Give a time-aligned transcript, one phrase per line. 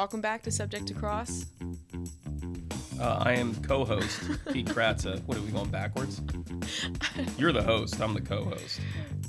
[0.00, 1.44] Welcome back to Subject to Cross.
[2.98, 4.18] Uh, I am co-host
[4.50, 5.22] Pete Kratsa.
[5.26, 6.22] What are we going backwards?
[7.36, 8.00] You're the host.
[8.00, 8.80] I'm the co-host.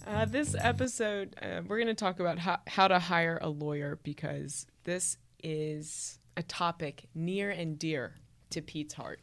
[0.07, 3.99] Uh, this episode, uh, we're going to talk about how, how to hire a lawyer
[4.01, 8.15] because this is a topic near and dear
[8.51, 9.19] to Pete's heart.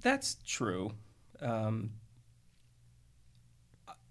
[0.00, 0.90] That's true.
[1.42, 1.90] Um,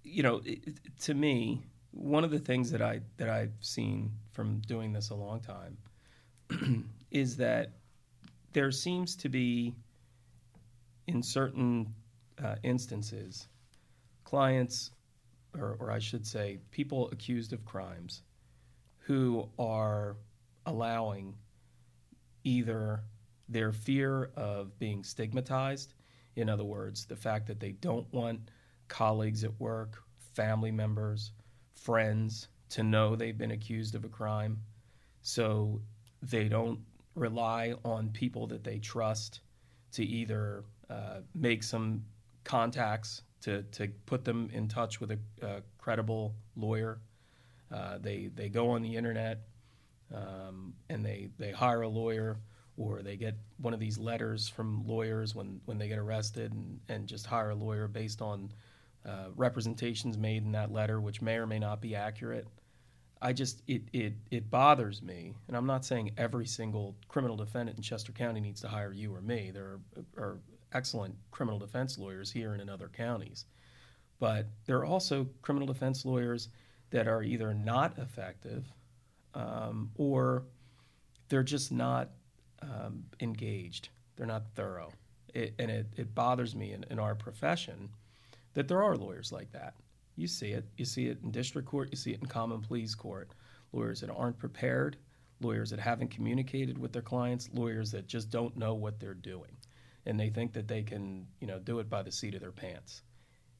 [0.04, 4.60] you know, it, to me, one of the things that I that I've seen from
[4.60, 5.76] doing this a long time
[7.12, 7.72] is that
[8.54, 9.76] there seems to be,
[11.08, 11.94] in certain
[12.44, 13.48] uh, instances,
[14.24, 14.92] clients,
[15.58, 18.24] or, or I should say, people accused of crimes,
[18.98, 20.18] who are
[20.66, 21.34] allowing
[22.44, 23.02] either
[23.50, 25.94] their fear of being stigmatized,
[26.36, 28.52] in other words, the fact that they don't want
[28.88, 31.32] colleagues at work, family members,
[31.74, 34.62] friends to know they've been accused of a crime.
[35.22, 35.82] So
[36.22, 36.80] they don't
[37.16, 39.42] rely on people that they trust
[39.92, 42.04] to either uh, make some
[42.44, 47.00] contacts to, to put them in touch with a, a credible lawyer.
[47.74, 49.42] Uh, they, they go on the internet
[50.14, 52.38] um, and they, they hire a lawyer
[52.78, 56.80] or they get one of these letters from lawyers when, when they get arrested and,
[56.90, 58.52] and just hire a lawyer based on
[59.06, 62.48] uh, representations made in that letter, which may or may not be accurate.
[63.22, 67.78] I just it, it it bothers me, and I'm not saying every single criminal defendant
[67.78, 69.52] in Chester County needs to hire you or me.
[69.52, 69.80] There
[70.18, 70.40] are, are
[70.74, 73.46] excellent criminal defense lawyers here and in other counties,
[74.20, 76.50] but there are also criminal defense lawyers
[76.92, 78.66] that are either not effective
[79.34, 80.44] um, or
[81.30, 82.10] they're just not
[82.62, 83.90] um, engaged.
[84.16, 84.92] They're not thorough,
[85.34, 87.90] it, and it, it bothers me in, in our profession
[88.54, 89.76] that there are lawyers like that.
[90.18, 90.66] You see it.
[90.76, 91.90] You see it in district court.
[91.92, 93.30] You see it in common pleas court.
[93.72, 94.98] Lawyers that aren't prepared,
[95.42, 99.52] lawyers that haven't communicated with their clients, lawyers that just don't know what they're doing,
[100.06, 102.52] and they think that they can, you know, do it by the seat of their
[102.52, 103.04] pants,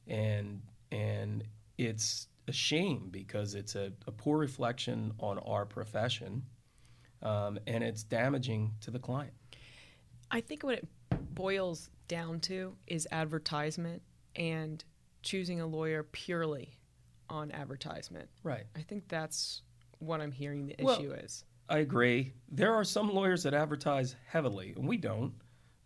[0.08, 0.60] and
[0.90, 1.44] and
[1.76, 6.42] it's a shame because it's a, a poor reflection on our profession,
[7.22, 9.34] um, and it's damaging to the client.
[10.30, 10.88] I think what it
[11.34, 14.02] boils down to is advertisement
[14.34, 14.82] and
[15.22, 16.78] choosing a lawyer purely
[17.28, 18.28] on advertisement.
[18.42, 18.64] Right.
[18.76, 19.62] I think that's
[19.98, 21.44] what I'm hearing the Well, issue is.
[21.68, 22.32] I agree.
[22.50, 25.34] There are some lawyers that advertise heavily, and we don't.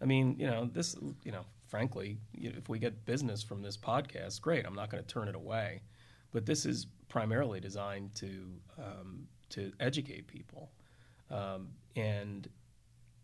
[0.00, 3.62] I mean, you know, this, you know, frankly, you know, if we get business from
[3.62, 4.66] this podcast, great.
[4.66, 5.82] I'm not going to turn it away,
[6.30, 8.46] but this is primarily designed to
[8.78, 10.70] um, to educate people,
[11.30, 12.48] um, and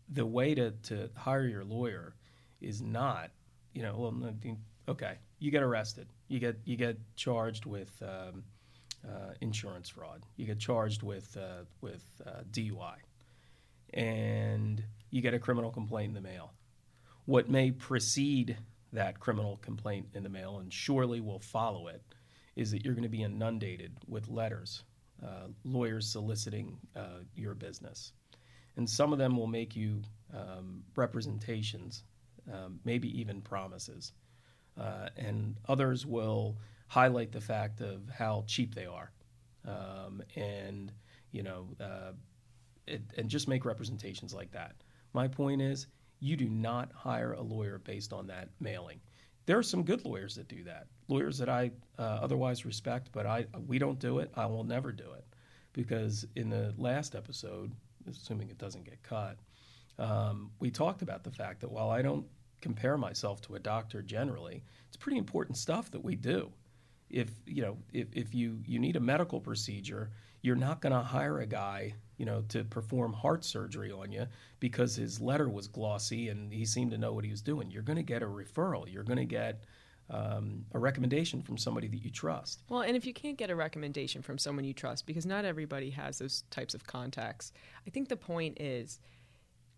[0.09, 2.15] the way to to hire your lawyer
[2.61, 3.31] is not,
[3.73, 4.57] you know, well, I mean,
[4.89, 7.91] okay, you get arrested, you get you get charged with.
[8.01, 8.43] Um,
[9.07, 10.23] uh, insurance fraud.
[10.37, 12.95] You get charged with uh, with uh, DUI,
[13.93, 16.53] and you get a criminal complaint in the mail.
[17.25, 18.57] What may precede
[18.91, 22.01] that criminal complaint in the mail, and surely will follow it,
[22.55, 24.83] is that you're going to be inundated with letters,
[25.23, 28.13] uh, lawyers soliciting uh, your business,
[28.77, 30.01] and some of them will make you
[30.33, 32.03] um, representations,
[32.51, 34.13] um, maybe even promises,
[34.79, 36.57] uh, and others will
[36.87, 39.11] highlight the fact of how cheap they are,
[39.67, 40.91] um, and
[41.31, 42.11] you know, uh,
[42.87, 44.75] it, and just make representations like that.
[45.13, 45.87] My point is,
[46.19, 48.99] you do not hire a lawyer based on that mailing.
[49.45, 53.25] There are some good lawyers that do that, lawyers that I uh, otherwise respect, but
[53.25, 54.31] I we don't do it.
[54.35, 55.25] I will never do it
[55.73, 57.71] because in the last episode,
[58.07, 59.37] assuming it doesn't get cut,
[59.97, 62.25] um, we talked about the fact that while I don't
[62.61, 66.51] compare myself to a doctor generally, it's pretty important stuff that we do.
[67.09, 70.11] If you know if, if you you need a medical procedure
[70.41, 74.25] you're not going to hire a guy you know to perform heart surgery on you
[74.59, 77.71] because his letter was glossy and he seemed to know what he was doing.
[77.71, 78.91] You're going to get a referral.
[78.91, 79.63] You're going to get
[80.09, 82.63] um, a recommendation from somebody that you trust.
[82.67, 85.91] Well, and if you can't get a recommendation from someone you trust, because not everybody
[85.91, 87.51] has those types of contacts,
[87.85, 88.99] I think the point is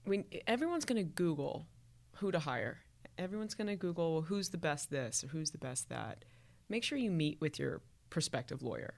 [0.05, 1.67] when everyone's going to Google
[2.21, 2.79] who to hire,
[3.17, 6.23] everyone's going to Google well, who's the best this or who's the best that.
[6.69, 8.93] Make sure you meet with your prospective lawyer.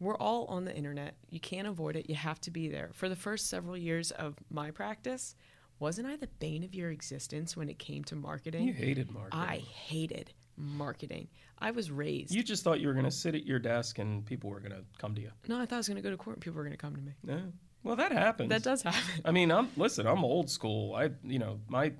[0.00, 1.14] We're all on the internet.
[1.30, 2.08] You can't avoid it.
[2.08, 2.90] You have to be there.
[2.92, 5.36] For the first several years of my practice,
[5.78, 8.66] wasn't I the bane of your existence when it came to marketing?
[8.66, 11.28] you hated marketing I hated marketing.
[11.58, 12.34] I was raised.
[12.34, 14.72] you just thought you were going to sit at your desk and people were going
[14.72, 16.42] to come to you no, I thought I was going to go to court and
[16.42, 17.12] people were going to come to me.
[17.22, 17.40] no
[17.82, 19.00] well that happens That does happen.
[19.24, 20.06] I mean, I'm listen.
[20.06, 20.94] I'm old school.
[20.94, 21.92] I, you know, my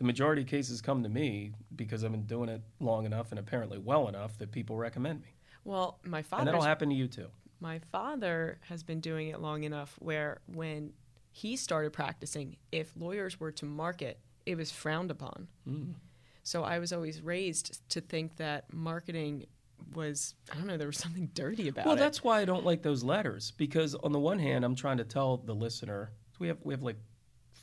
[0.00, 3.38] the majority of cases come to me because I've been doing it long enough and
[3.38, 5.28] apparently well enough that people recommend me,
[5.64, 6.40] Well, my father.
[6.40, 7.28] and that'll happen to you too.
[7.60, 10.94] my father has been doing it long enough where when
[11.32, 15.46] he started practicing, if lawyers were to market, it was frowned upon.
[15.68, 15.94] Mm.
[16.42, 19.46] So I was always raised to think that marketing
[19.94, 21.98] was I don't know there was something dirty about Well, it.
[21.98, 24.96] Well, that's why I don't like those letters because on the one hand, I'm trying
[24.96, 26.96] to tell the listener we have we have like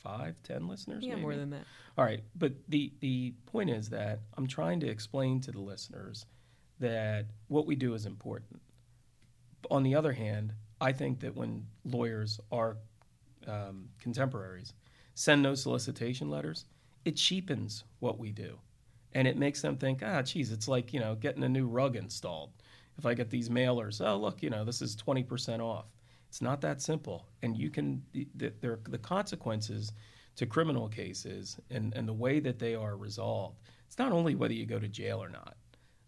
[0.04, 1.04] five, ten listeners.
[1.04, 1.22] yeah maybe?
[1.22, 1.64] more than that.
[1.98, 6.26] All right, but the the point is that I'm trying to explain to the listeners
[6.80, 8.62] that what we do is important.
[9.72, 12.78] On the other hand, I think that when lawyers are
[13.48, 14.74] um, contemporaries
[15.16, 16.66] send those solicitation letters,
[17.04, 18.60] it cheapens what we do,
[19.14, 21.96] and it makes them think, ah, geez, it's like you know getting a new rug
[21.96, 22.52] installed.
[22.98, 25.86] If I get these mailers, oh look, you know this is twenty percent off.
[26.38, 29.92] It's not that simple, and you can the, the, the consequences
[30.36, 33.58] to criminal cases and, and the way that they are resolved.
[33.88, 35.58] It's not only whether you go to jail or not.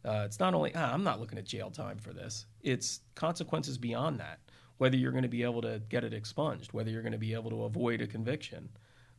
[0.06, 2.46] Uh, it's not only ah, I'm not looking at jail time for this.
[2.62, 4.38] It's consequences beyond that.
[4.78, 7.34] Whether you're going to be able to get it expunged, whether you're going to be
[7.34, 8.70] able to avoid a conviction,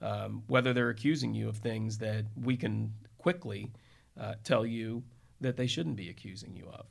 [0.01, 3.73] um, whether they're accusing you of things that we can quickly
[4.17, 5.03] uh, tell you
[5.41, 6.87] that they shouldn't be accusing you of.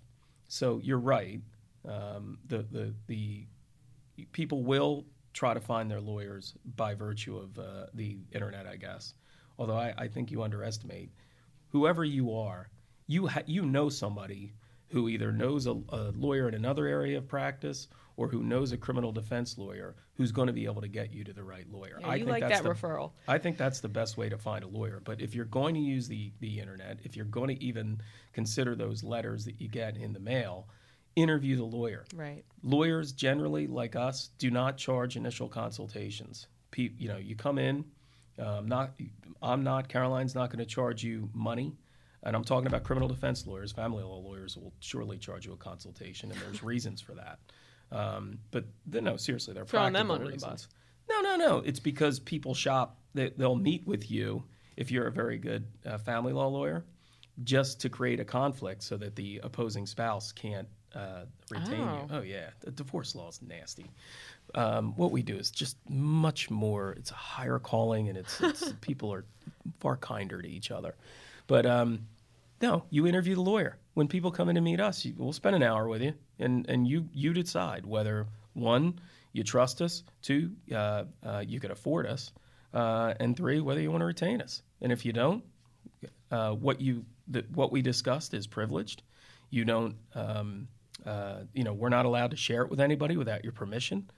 [0.49, 1.39] So you're right.
[1.87, 3.47] Um, the the the
[4.31, 9.13] people will try to find their lawyers by virtue of uh, the internet, I guess.
[9.57, 11.11] Although I, I, think you underestimate
[11.69, 12.69] whoever you are.
[13.07, 14.53] You ha- you know somebody
[14.89, 17.87] who either knows a, a, lawyer in another area of practice
[18.17, 21.23] or who knows a criminal defense lawyer who's going to be able to get you
[21.23, 21.97] to the right lawyer.
[22.01, 23.11] Yeah, I you think like that's that the, referral.
[23.27, 25.01] I think that's the best way to find a lawyer.
[25.03, 28.01] But if you're going to use the the internet, if you're going to even
[28.33, 30.67] consider those letters that you get in the mail,
[31.15, 32.05] interview the lawyer.
[32.15, 32.43] Right.
[32.63, 36.47] Lawyers generally, like us, do not charge initial consultations.
[36.71, 37.85] Pe- you know, you come in.
[38.37, 38.91] Um, not,
[39.41, 39.89] I'm not.
[39.89, 41.75] Caroline's not going to charge you money,
[42.23, 43.71] and I'm talking about criminal defense lawyers.
[43.71, 47.39] Family law lawyers will surely charge you a consultation, and there's reasons for that.
[47.91, 50.67] Um, but no, seriously, they're Throwing them under the reasons.
[51.09, 51.57] No, no, no.
[51.57, 52.97] It's because people shop.
[53.13, 54.43] They, they'll meet with you
[54.77, 56.85] if you're a very good uh, family law lawyer,
[57.43, 61.95] just to create a conflict so that the opposing spouse can't uh, retain Oh.
[61.95, 62.07] you.
[62.11, 63.85] Oh yeah, the divorce law is nasty.
[64.55, 66.93] Um, what we do is just much more.
[66.93, 69.25] It's a higher calling, and it's, it's people are
[69.79, 70.95] far kinder to each other.
[71.47, 72.07] But um,
[72.61, 73.77] no, you interview the lawyer.
[73.93, 76.67] When people come in to meet us, you, we'll spend an hour with you, and
[76.69, 78.99] and you you decide whether one
[79.33, 82.31] you trust us, two uh, uh, you can afford us,
[82.73, 84.63] uh, and three whether you want to retain us.
[84.81, 85.43] And if you don't,
[86.31, 89.03] uh, what you the, what we discussed is privileged.
[89.51, 90.67] You don't, um,
[91.05, 94.09] uh, you know, we're not allowed to share it with anybody without your permission.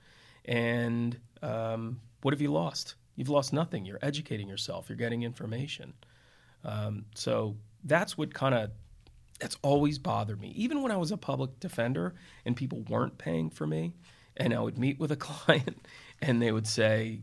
[0.45, 2.95] And um, what have you lost?
[3.15, 3.85] You've lost nothing.
[3.85, 4.89] You're educating yourself.
[4.89, 5.93] You're getting information.
[6.63, 8.71] Um, so that's what kind of
[9.39, 10.53] that's always bothered me.
[10.55, 12.13] Even when I was a public defender
[12.45, 13.95] and people weren't paying for me,
[14.37, 15.87] and I would meet with a client
[16.21, 17.21] and they would say,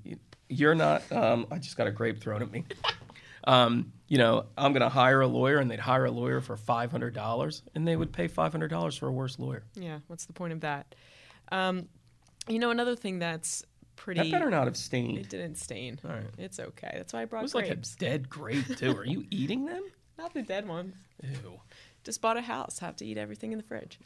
[0.48, 2.64] "You're not." Um, I just got a grape thrown at me.
[3.44, 6.56] Um, you know, I'm going to hire a lawyer, and they'd hire a lawyer for
[6.56, 9.62] five hundred dollars, and they would pay five hundred dollars for a worse lawyer.
[9.74, 9.98] Yeah.
[10.06, 10.94] What's the point of that?
[11.52, 11.88] Um,
[12.48, 13.64] you know, another thing that's
[13.96, 14.22] pretty.
[14.22, 15.18] That better not have stained.
[15.18, 15.98] It didn't stain.
[16.04, 16.24] All right.
[16.38, 16.92] It's okay.
[16.94, 17.94] That's why I brought It was like grapes.
[17.94, 18.96] a dead grape too.
[18.96, 19.82] Are you eating them?
[20.18, 20.94] Not the dead ones.
[21.22, 21.60] Ew.
[22.04, 22.78] Just bought a house.
[22.78, 23.98] Have to eat everything in the fridge.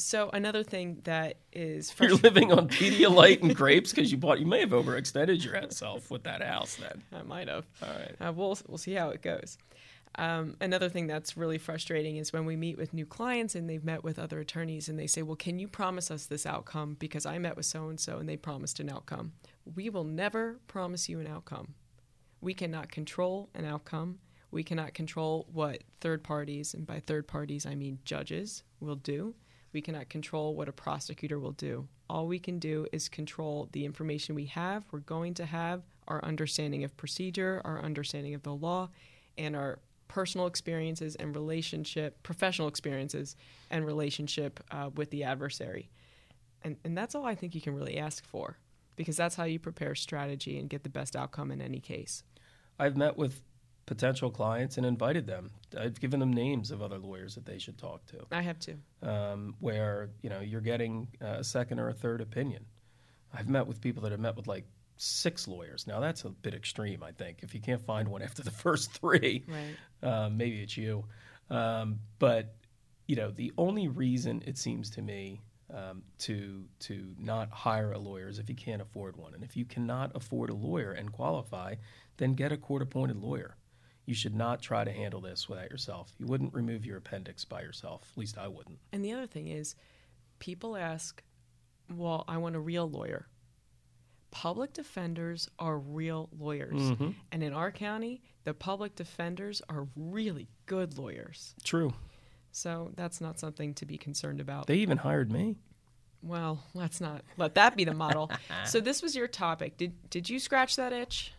[0.00, 4.40] So another thing that is You're living on Pedialyte and grapes because you bought.
[4.40, 6.76] You may have overextended yourself with that house.
[6.76, 7.02] Then.
[7.12, 7.66] I might have.
[7.82, 8.16] All right.
[8.20, 9.58] Uh, we'll we'll see how it goes.
[10.16, 13.84] Um, another thing that's really frustrating is when we meet with new clients and they've
[13.84, 16.96] met with other attorneys and they say, "Well, can you promise us this outcome?
[16.98, 19.32] Because I met with so and so and they promised an outcome."
[19.76, 21.74] We will never promise you an outcome.
[22.40, 24.18] We cannot control an outcome.
[24.50, 29.34] We cannot control what third parties, and by third parties I mean judges, will do.
[29.72, 31.86] We cannot control what a prosecutor will do.
[32.08, 36.24] All we can do is control the information we have, we're going to have, our
[36.24, 38.88] understanding of procedure, our understanding of the law,
[39.38, 43.36] and our personal experiences and relationship, professional experiences
[43.70, 45.88] and relationship uh, with the adversary.
[46.62, 48.58] And, and that's all I think you can really ask for
[48.96, 52.24] because that's how you prepare strategy and get the best outcome in any case.
[52.78, 53.40] I've met with
[53.94, 55.50] potential clients and invited them.
[55.76, 58.18] I've given them names of other lawyers that they should talk to.
[58.30, 58.74] I have to.
[59.02, 62.64] um, where you know you're getting a second or a third opinion.
[63.34, 64.64] I've met with people that have met with like
[64.96, 65.86] six lawyers.
[65.88, 67.38] Now that's a bit extreme, I think.
[67.42, 69.76] If you can't find one after the first three, Right.
[70.08, 71.04] um, maybe it's you.
[71.50, 72.54] Um, but
[73.08, 75.40] you know, the only reason it seems to me
[75.74, 79.34] um, to to not hire a lawyer is if you can't afford one.
[79.34, 81.74] And if you cannot afford a lawyer and qualify,
[82.18, 83.56] then get a court-appointed lawyer.
[84.10, 86.10] You should not try to handle this without yourself.
[86.18, 88.08] You wouldn't remove your appendix by yourself.
[88.12, 88.80] At least I wouldn't.
[88.92, 89.76] And the other thing is,
[90.40, 91.22] people ask,
[91.94, 93.28] well, I want a real lawyer.
[94.32, 96.80] public defenders are real lawyers.
[96.80, 97.10] Mm-hmm.
[97.30, 101.54] And in our county, the public defenders are really good lawyers.
[101.62, 101.92] True.
[102.50, 104.66] So that's not something to be concerned about.
[104.66, 105.56] They even hired me.
[106.20, 108.28] well, let's not let that be the model.
[108.66, 109.76] so this was your topic.
[109.76, 111.32] Did did you scratch that itch?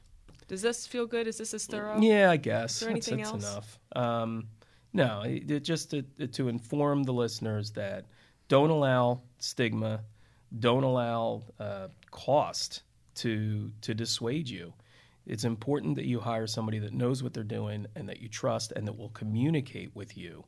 [0.52, 1.28] Does this feel good?
[1.28, 2.02] Is this as thorough?
[2.02, 2.82] Yeah, I guess.
[2.82, 3.54] there That's- anything that's else?
[3.54, 3.80] enough.
[3.96, 4.48] Um,
[4.92, 8.04] no, it, it just to, to inform the listeners that
[8.50, 10.02] don't allow stigma,
[10.60, 12.84] don't allow uh, cost
[13.16, 14.74] to to dissuade you.
[15.26, 18.74] It's important that you hire somebody that knows what they're doing and that you trust
[18.74, 20.44] and that will communicate with you.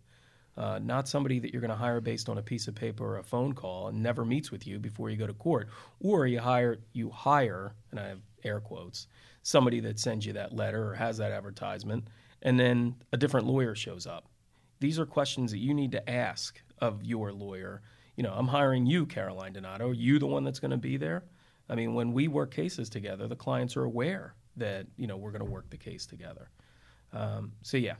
[0.57, 3.19] Uh, not somebody that you're going to hire based on a piece of paper or
[3.19, 5.69] a phone call and never meets with you before you go to court,
[6.01, 9.07] or you hire you hire, and I have air quotes,
[9.44, 12.08] somebody that sends you that letter or has that advertisement,
[12.42, 14.28] and then a different lawyer shows up.
[14.80, 17.82] These are questions that you need to ask of your lawyer.
[18.16, 19.90] You know, I'm hiring you, Caroline Donato.
[19.90, 21.24] Are you the one that's going to be there?
[21.70, 25.32] I mean, when we work cases together, the clients are aware that you know we're
[25.32, 26.50] going to work the case together.
[27.14, 27.96] Um, so yeah,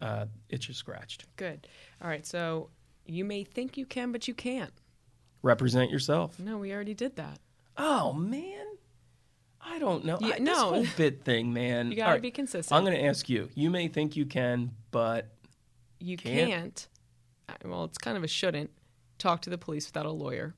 [0.00, 1.24] uh, itch is scratched.
[1.36, 1.66] Good.
[2.02, 2.26] All right.
[2.26, 2.70] So
[3.06, 4.72] you may think you can, but you can't.
[5.42, 6.38] Represent yourself.
[6.38, 7.38] No, we already did that.
[7.76, 8.66] Oh man,
[9.60, 10.18] I don't know.
[10.20, 10.52] Yeah, I, no.
[10.52, 11.90] this whole bit thing, man.
[11.90, 12.76] You got to All right, be consistent.
[12.76, 13.48] I'm going to ask you.
[13.54, 15.28] You may think you can, but
[16.00, 16.48] you Can't?
[16.50, 16.88] can't.
[17.64, 18.70] Well, it's kind of a shouldn't
[19.18, 20.54] talk to the police without a lawyer.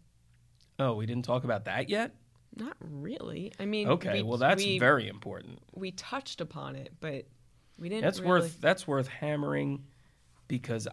[0.78, 2.14] oh, we didn't talk about that yet.
[2.56, 3.52] Not really.
[3.60, 5.60] I mean, Okay, we, well that's we, very important.
[5.72, 7.26] we touched upon it, but
[7.78, 8.02] we didn't.
[8.02, 9.84] That's really, worth that's worth hammering
[10.48, 10.88] because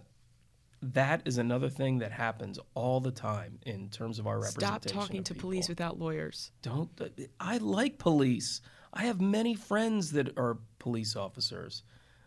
[0.81, 4.89] that is another thing that happens all the time in terms of our stop representation.
[4.89, 5.49] Stop talking to people.
[5.49, 6.51] police without lawyers.
[6.61, 6.89] don't
[7.39, 8.61] i like police
[8.93, 11.83] i have many friends that are police officers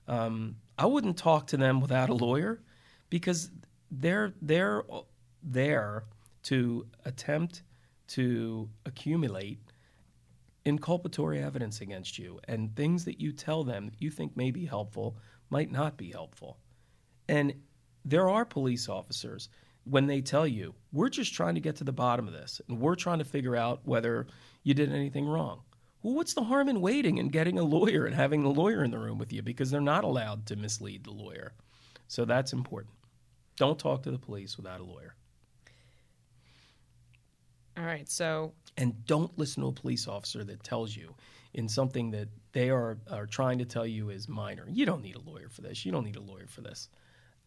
[0.09, 2.61] um, i wouldn't talk to them without a lawyer
[3.09, 3.51] because
[3.91, 4.83] they're they're
[5.43, 6.05] there
[6.43, 7.63] to attempt
[8.09, 9.61] to accumulate
[10.67, 14.67] inculpatory evidence against you and things that you tell them that you think may be
[14.67, 15.17] helpful
[15.51, 16.59] might not be helpful
[17.29, 17.55] and
[18.05, 19.49] there are police officers
[19.85, 22.81] when they tell you, we're just trying to get to the bottom of this and
[22.81, 24.27] we're trying to figure out whether
[24.63, 25.63] you did anything wrong.
[26.03, 28.91] Well, what's the harm in waiting and getting a lawyer and having the lawyer in
[28.91, 31.53] the room with you because they're not allowed to mislead the lawyer.
[32.09, 32.95] So that's important.
[33.57, 35.15] Don't talk to the police without a lawyer.
[37.77, 38.09] All right.
[38.09, 41.15] So And don't listen to a police officer that tells you
[41.55, 44.67] in something that they are, are trying to tell you is minor.
[44.69, 45.85] You don't need a lawyer for this.
[45.85, 46.89] You don't need a lawyer for this.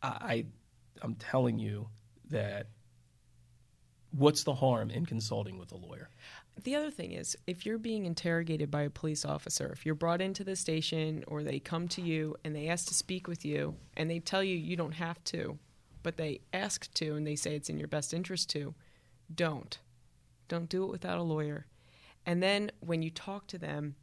[0.03, 0.45] I,
[1.01, 1.88] I'm telling you
[2.29, 2.67] that
[4.12, 6.10] what's the harm in consulting with a lawyer?
[6.62, 10.22] the other thing is, if you're being interrogated by a police officer, if you're brought
[10.22, 13.75] into the station or they come to you and they ask to speak with you
[13.98, 15.57] and they tell you you don't have to,
[16.03, 18.75] but they ask to and they say it's in your best interest to,
[19.33, 19.79] don't.
[20.48, 21.65] Don't do it without a lawyer.
[22.25, 23.95] And then when you talk to them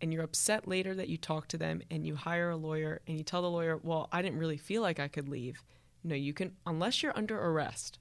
[0.00, 3.16] and you're upset later that you talk to them and you hire a lawyer and
[3.16, 5.62] you tell the lawyer, well, I didn't really feel like I could leave.
[6.04, 7.98] No, you can, unless you're under arrest,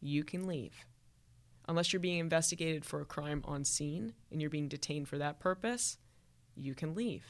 [0.00, 0.74] you can leave.
[1.68, 5.40] Unless you're being investigated for a crime on scene and you're being detained for that
[5.40, 5.98] purpose,
[6.54, 7.24] you can leave.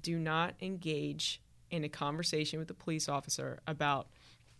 [0.00, 1.40] Do not engage
[1.70, 4.08] in a conversation with a police officer about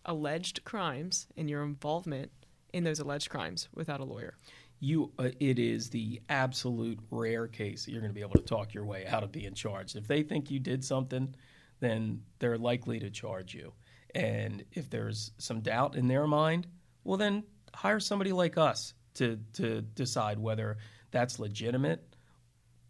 [0.04, 2.30] alleged crimes and your involvement
[2.72, 4.34] in those alleged crimes without a lawyer.
[4.80, 8.42] You, uh, it is the absolute rare case that you're going to be able to
[8.42, 9.96] talk your way out of being charged.
[9.96, 11.34] If they think you did something,
[11.80, 13.72] then they're likely to charge you.
[14.14, 16.66] And if there's some doubt in their mind,
[17.04, 17.44] well, then
[17.74, 20.78] hire somebody like us to to decide whether
[21.10, 22.16] that's legitimate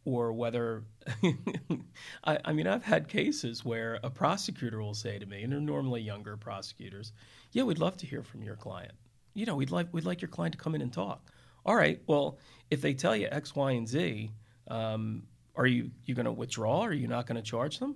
[0.04, 0.84] or whether
[2.24, 5.60] I, I mean I've had cases where a prosecutor will say to me, and they're
[5.60, 7.12] normally younger prosecutors,
[7.52, 8.92] "Yeah, we'd love to hear from your client.
[9.34, 11.30] You know, we'd like we'd like your client to come in and talk."
[11.68, 12.38] All right, well,
[12.70, 14.30] if they tell you X, Y, and Z,
[14.68, 16.80] um, are you you going to withdraw?
[16.80, 17.94] Or are you not going to charge them?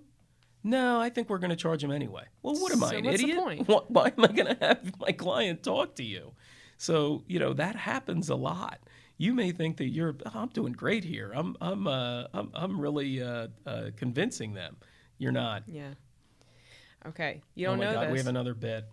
[0.63, 2.25] No, I think we're going to charge them anyway.
[2.43, 3.39] Well, what am I, an what's the idiot?
[3.39, 3.69] point?
[3.69, 6.33] Why, why am I going to have my client talk to you?
[6.77, 8.79] So you know that happens a lot.
[9.17, 11.33] You may think that you're, "Oh, I'm doing great here.
[11.35, 14.77] I'm, I'm, uh, I'm, I'm really uh, uh, convincing them.
[15.17, 15.63] You're not.
[15.67, 15.95] Yeah.
[17.07, 17.41] Okay.
[17.55, 18.13] You oh don't my know God, this.
[18.13, 18.85] we have another bit.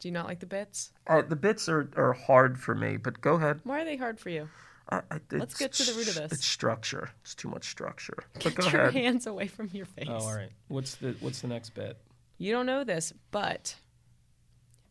[0.00, 0.92] Do you not like the bits?
[1.06, 3.60] Uh, the bits are, are hard for me, but go ahead.
[3.64, 4.48] Why are they hard for you?
[4.88, 6.32] I, I, Let's get to the root of this.
[6.32, 7.10] It's structure.
[7.22, 8.24] It's too much structure.
[8.34, 8.94] But Get go your ahead.
[8.94, 10.08] hands away from your face.
[10.08, 10.50] Oh, all right.
[10.68, 11.98] What's the What's the next bit?
[12.38, 13.76] You don't know this, but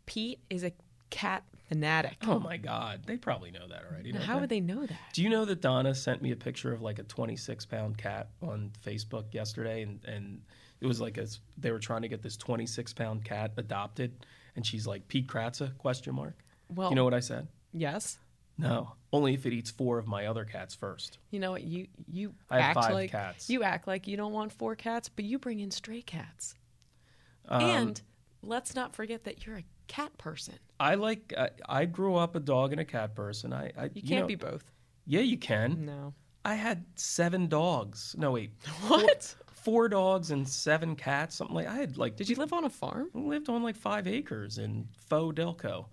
[0.06, 0.72] Pete is a
[1.10, 2.18] cat fanatic.
[2.28, 4.12] Oh my God, they probably know that already.
[4.12, 4.40] Now, don't how they?
[4.42, 5.00] would they know that?
[5.14, 8.30] Do you know that Donna sent me a picture of like a 26 pound cat
[8.42, 10.42] on Facebook yesterday, and and
[10.82, 14.26] it was like a, they were trying to get this 26 pound cat adopted,
[14.60, 16.38] and she's like Pete Kratsa question mark.
[16.76, 17.48] Well, You know what I said?
[17.72, 18.18] yes.
[18.58, 21.18] No, only if it eats four of my other cats first.
[21.32, 21.64] You know what?
[21.64, 23.50] You you I have act five like cats.
[23.50, 26.56] you act like you don't want four cats, but you bring in stray cats.
[27.48, 28.02] Um, and
[28.44, 30.56] let's not forget that you're a cat person.
[30.78, 31.34] I like.
[31.38, 33.54] I, I grew up a dog and a cat person.
[33.54, 34.70] I, I You can't know- be both.
[35.06, 35.86] Yeah, you can.
[35.86, 36.14] No.
[36.44, 38.14] I had seven dogs.
[38.18, 38.52] No, wait,
[38.88, 39.34] What?
[39.64, 41.36] Four dogs and seven cats.
[41.36, 43.10] Something like I had like Did you live on a farm?
[43.16, 45.86] I lived on like five acres in Faux Delco.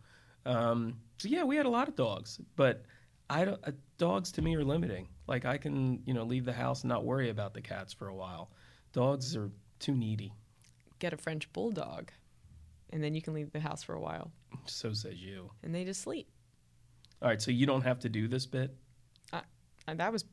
[0.45, 2.85] Um, so yeah, we had a lot of dogs, but
[3.29, 3.61] I don't.
[3.67, 5.09] Uh, dogs to me are limiting.
[5.27, 8.09] Like I can, you know, leave the house and not worry about the cats for
[8.09, 8.51] a while.
[8.93, 10.33] Dogs are too needy.
[10.99, 12.11] Get a French bulldog,
[12.91, 14.31] and then you can leave the house for a while,
[14.67, 15.51] So says you.
[15.63, 16.29] and they just sleep.
[17.21, 18.75] All right, so you don't have to do this bit.
[19.89, 20.25] And that was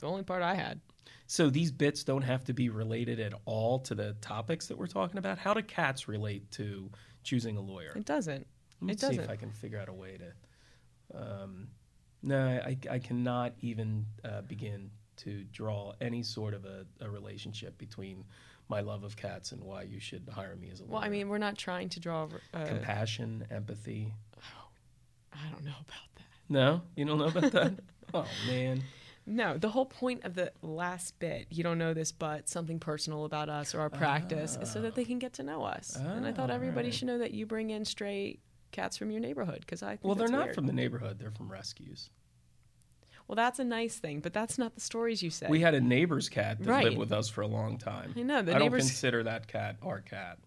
[0.00, 0.80] the only part I had.
[1.26, 4.86] So these bits don't have to be related at all to the topics that we're
[4.86, 5.38] talking about.
[5.38, 6.90] How do cats relate to
[7.22, 7.92] choosing a lawyer?
[7.94, 8.46] It doesn't.
[8.80, 9.30] Let me It see if doesn't.
[9.30, 11.20] I can figure out a way to.
[11.42, 11.68] Um,
[12.22, 17.76] no, I, I cannot even uh, begin to draw any sort of a, a relationship
[17.78, 18.24] between
[18.68, 20.92] my love of cats and why you should hire me as a lawyer.
[20.92, 22.28] Well, I mean, we're not trying to draw.
[22.54, 24.14] Uh, compassion, empathy.
[25.32, 26.24] I don't know about that.
[26.48, 27.74] No, you don't know about that.
[28.14, 28.82] oh man,
[29.28, 33.24] No, the whole point of the last bit, you don't know this, but something personal
[33.26, 35.96] about us or our practice is so that they can get to know us.
[35.96, 36.94] and I thought Ah, everybody alright.
[36.94, 38.38] should know that you bring in stray
[38.72, 40.54] cats from your neighborhood because I think well they're not weird.
[40.54, 42.10] from the neighborhood; they're from rescues.
[43.26, 45.50] Well, that's a nice thing, but that's not the stories you said.
[45.50, 46.84] We had a neighbor's cat that Right.
[46.84, 48.14] lived with us for a long time.
[48.16, 48.84] I know the I don't neighbors.
[48.86, 50.38] consider that cat our cat.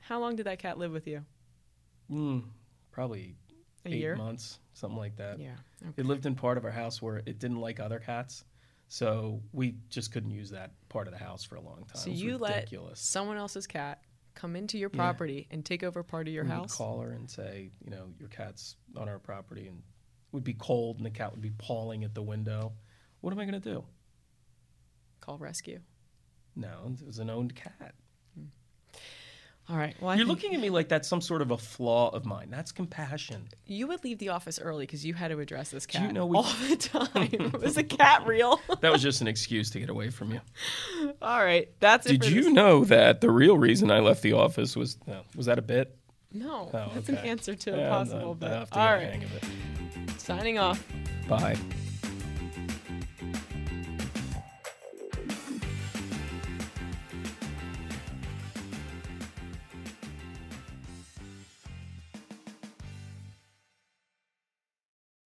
[0.00, 1.24] How long did that cat live with you?
[2.10, 2.44] Mm,
[2.90, 3.36] probably
[3.84, 4.16] A eight year.
[4.16, 5.38] months, something like that.
[5.38, 5.54] Yeah.
[5.96, 8.44] It lived in part of our house where it didn't like other cats,
[8.88, 11.96] so we just couldn't use that part of the house for a long time.
[12.02, 12.88] So you ridiculous.
[12.90, 14.02] let someone else's cat
[14.34, 14.96] come into your Yeah.
[14.98, 16.76] property and take over part of your we house.
[16.76, 19.84] call her and say, you know, your cat's on our property, and it
[20.32, 22.72] would be cold, and the cat would be pawing at the window.
[23.22, 23.84] What am I going to do?
[25.20, 25.80] Call rescue.
[26.56, 27.94] No, it was an owned cat.
[29.68, 29.94] All right.
[30.00, 32.48] Well, I You're looking at me like that's some sort of a flaw of mine.
[32.50, 33.46] That's compassion.
[33.66, 36.12] you would leave the office early because you had to address this Do cat you
[36.12, 37.28] know we- all the time.
[37.32, 38.60] It was the cat real?
[38.80, 40.40] That was just an excuse to get away from you.
[41.22, 41.68] all right.
[41.78, 42.20] That's it.
[42.20, 45.20] Did for you this- know that the real reason I left the office was no,
[45.36, 45.96] was that a bit?
[46.32, 48.68] No, Oh, that's an answer to Yeah, a possible I bit.
[48.72, 49.02] All right.
[49.10, 50.20] hang of it.
[50.20, 50.84] Signing off.
[51.28, 51.56] Bye.